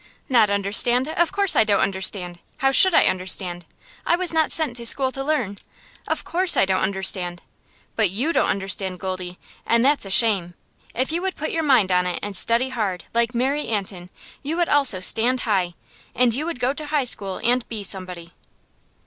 [0.27, 1.07] "Not understand?
[1.09, 2.39] Of course I don't understand.
[2.57, 3.67] How should I understand?
[4.03, 5.59] I was not sent to school to learn.
[6.07, 7.43] Of course I don't understand.
[7.95, 10.55] But you don't understand, Goldie, and that's a shame.
[10.95, 14.09] If you would put your mind on it, and study hard, like Mary Antin,
[14.41, 15.75] you would also stand high,
[16.15, 18.33] and you would go to high school, and be somebody."